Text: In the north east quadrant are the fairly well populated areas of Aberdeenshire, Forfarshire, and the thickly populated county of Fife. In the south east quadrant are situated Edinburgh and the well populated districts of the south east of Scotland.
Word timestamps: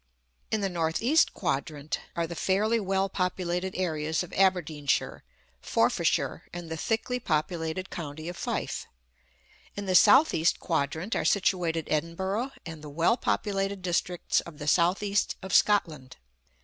In 0.49 0.61
the 0.61 0.67
north 0.69 0.99
east 1.03 1.31
quadrant 1.35 1.99
are 2.15 2.25
the 2.25 2.33
fairly 2.33 2.79
well 2.79 3.07
populated 3.07 3.75
areas 3.75 4.23
of 4.23 4.33
Aberdeenshire, 4.33 5.23
Forfarshire, 5.61 6.47
and 6.51 6.71
the 6.71 6.75
thickly 6.75 7.19
populated 7.19 7.91
county 7.91 8.27
of 8.27 8.35
Fife. 8.35 8.87
In 9.75 9.85
the 9.85 9.93
south 9.93 10.33
east 10.33 10.59
quadrant 10.59 11.15
are 11.15 11.23
situated 11.23 11.87
Edinburgh 11.87 12.51
and 12.65 12.81
the 12.81 12.89
well 12.89 13.15
populated 13.15 13.83
districts 13.83 14.39
of 14.39 14.57
the 14.57 14.67
south 14.67 15.03
east 15.03 15.35
of 15.43 15.53
Scotland. 15.53 16.17